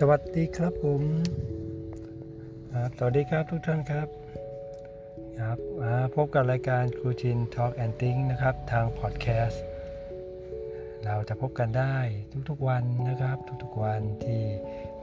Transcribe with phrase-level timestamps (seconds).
[0.00, 1.02] สวัสดีครับผม
[2.72, 4.08] ครับสวัสดีครับทุกท่านครับ
[5.40, 5.58] ครับ
[6.16, 9.62] พบกับรายการครูชิน Talk and Think นะครับ ทางพอดแคสต์
[11.04, 11.96] เราจะพบกันได้
[12.50, 14.42] ทุกๆวันนะครับ ทุกๆวันที่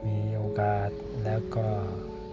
[0.06, 0.90] มีโอกาส
[1.24, 1.66] แล้วก็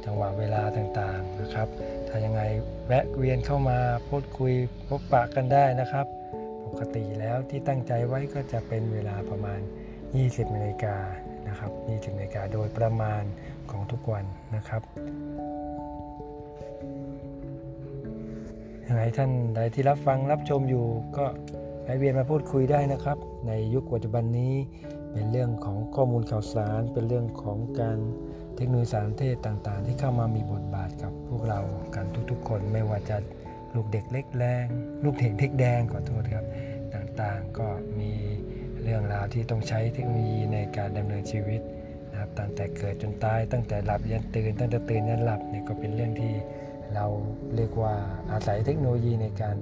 [0.06, 1.68] จังหวะเวลาต่างๆนะครับ
[2.08, 2.42] ถ้ายังไง
[2.88, 3.80] แวะเวียนเข้ามา
[4.10, 4.54] พูดคุย
[4.88, 6.06] พบปะกันได้นะครับ
[6.66, 9.60] ปกติแล้วที่ตั้งใจไว้ก็จะเป็นเวลาประมาณ
[10.08, 10.98] 20นาฬิกา
[11.50, 13.24] นะครับ20นาฬิกาโดยประมาณ
[13.72, 14.82] ของทุกวันนะครับ
[18.86, 20.86] ยังไงท่านใดที่รับฟังรับชมอยู่
[21.18, 21.26] ก็
[21.84, 23.18] แวะเวียนมาพูดคุยได้นะครับ
[23.48, 24.54] ในยุคปัจจุบันนี้
[25.12, 27.98] เป็นเรื่องของข้อมูลข่าวสาร เป็นเรื่องของการ
[28.56, 31.60] เทคโนโลยีสารเทศต่างๆ ที่เข้ามามีบทบาทกับพวกเรา
[31.96, 33.18] กันทุกๆ คนไม่ว่าจะ
[33.76, 34.66] ลูกเด็กเล็กแรง
[35.04, 36.46] ลูกเด็กเล็กแดงขอโทษครับ
[36.94, 37.68] ต่างๆก็
[38.00, 38.12] มี
[38.90, 41.62] รื่องราวที่ต้องใช้เทคโนโลยีในการดำเนินชีวิต
[42.12, 46.34] นะครับตั้งแต่เกิดจนตายตั้งแต่หลับยันตื่น ตั้งแต่ตื่นยันหลับเนี่ยก็เป็นเรื่องที่
[46.96, 47.06] เรา
[47.56, 47.94] เรียกว่า
[48.32, 49.56] อาศัยเทคโนโลยีในการ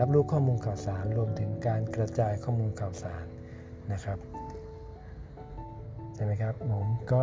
[0.00, 3.24] รับรู้ข้อมูลข่าวสาร รวมถึงการกระจายข้อมูลข่าวสาร
[3.92, 4.18] นะครับ
[6.14, 7.22] ใช่ไหมครับผมก็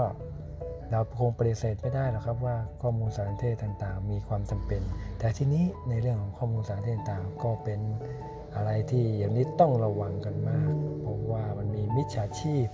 [0.92, 4.82] เราคงปฏิเสธไม่ได้หรอกครับว่าข้อมูลสารเทศต่างๆ มีความจำเป็น
[5.20, 7.80] แต่ทีนี้ในเรื่องของข้อมูลสารเทศต่างๆ ก็เป็น
[8.56, 10.74] อะไรที่อย่างนี้ต้องระวังกันมาก
[11.10, 12.68] พราะว่ามันมีมิจฉาชีพ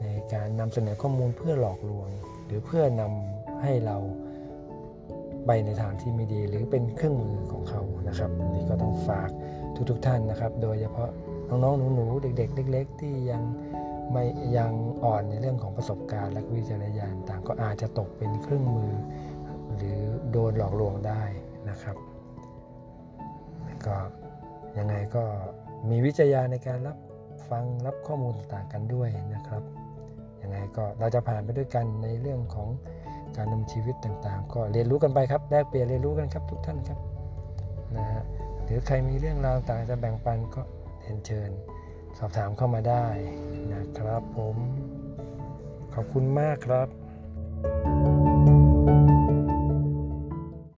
[0.00, 2.08] ในการนำเสนอข้อมูลเพื่อหลอกลวง
[2.46, 3.96] หรือเพื่อนำให้เรา
[5.46, 9.30] ไปในทางที่ไม่ดี หรือเป็นเครื่องมือของเขานะครับนี่ก็ต้องฝาก
[9.90, 11.10] ทุกๆทท่านนะครับ โดยเฉพาะ
[11.48, 13.42] น้องๆหนูๆเด็ก ๆ เล็ก ๆ ที่ยัง
[14.12, 14.24] ไม่
[14.56, 14.72] ยัง
[15.04, 18.92] อ่อนในเรื่องของประสบการณ์และวิจารณญาณต่างก็อาจจะตกเป็นเครื่องมือ
[19.76, 20.00] หรือ
[20.30, 21.22] โดนหลอกลวงได้
[21.70, 21.96] นะครับ
[23.86, 23.96] ก็
[24.78, 25.24] ยังไงก็
[25.90, 26.96] มีวิจารณญาในการรับ
[27.50, 29.62] ฟังรับข้อมูลต่างกันด้วยนะครับ
[30.42, 32.68] ยังไงก็เราจะผ่านไปด้วยกันในเรื่องของ
[33.36, 36.98] การดำชีวิตต่างๆ ก็เรียนรู้กันไปครับแลกเปลี่ยนเรียนรู้กันครับทุกท่านครับ
[37.96, 38.22] นะฮะ
[38.64, 40.62] หรือใครมีเรื่องราวต่างจะแบ่งปันก็
[41.00, 41.50] เรียนเชิญ
[42.18, 43.06] สอบถามเข้ามาได้
[43.74, 44.56] นะครับผม
[45.94, 46.88] ขอบคุณมากครับ